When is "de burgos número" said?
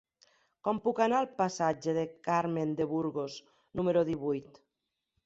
2.79-4.05